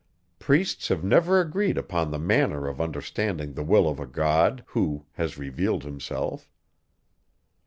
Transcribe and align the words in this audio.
Priests 0.39 0.87
have 0.87 1.03
never 1.03 1.39
agreed 1.39 1.77
upon 1.77 2.09
the 2.09 2.17
manner 2.17 2.67
of 2.67 2.81
understanding 2.81 3.53
the 3.53 3.61
will 3.61 3.87
of 3.87 3.99
a 3.99 4.07
God, 4.07 4.63
who 4.69 5.05
has 5.13 5.37
revealed 5.37 5.83
himself. 5.83 6.49